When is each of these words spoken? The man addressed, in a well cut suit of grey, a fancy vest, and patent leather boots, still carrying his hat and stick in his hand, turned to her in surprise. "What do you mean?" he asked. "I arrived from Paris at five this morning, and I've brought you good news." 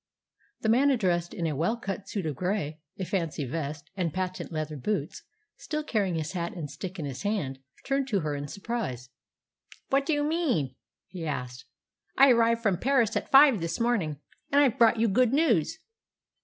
The 0.61 0.69
man 0.69 0.89
addressed, 0.89 1.31
in 1.31 1.45
a 1.45 1.55
well 1.55 1.77
cut 1.77 2.09
suit 2.09 2.25
of 2.25 2.35
grey, 2.35 2.79
a 2.97 3.05
fancy 3.05 3.45
vest, 3.45 3.91
and 3.95 4.11
patent 4.11 4.51
leather 4.51 4.75
boots, 4.75 5.21
still 5.57 5.83
carrying 5.83 6.15
his 6.15 6.31
hat 6.31 6.53
and 6.53 6.71
stick 6.71 6.97
in 6.97 7.05
his 7.05 7.21
hand, 7.21 7.59
turned 7.85 8.07
to 8.07 8.21
her 8.21 8.33
in 8.35 8.47
surprise. 8.47 9.11
"What 9.91 10.07
do 10.07 10.13
you 10.13 10.23
mean?" 10.23 10.73
he 11.05 11.27
asked. 11.27 11.65
"I 12.17 12.31
arrived 12.31 12.63
from 12.63 12.79
Paris 12.79 13.15
at 13.15 13.29
five 13.29 13.61
this 13.61 13.79
morning, 13.79 14.17
and 14.51 14.59
I've 14.59 14.79
brought 14.79 14.99
you 14.99 15.07
good 15.07 15.33
news." 15.33 15.77